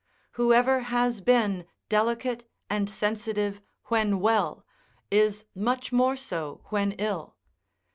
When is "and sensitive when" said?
2.71-4.19